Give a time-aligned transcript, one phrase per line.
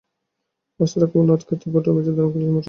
[0.79, 2.59] বার্সার আক্রমণ আটকাতে গোটা ম্যাচেই দারুণ খেলেছেন মার্টিনেজ।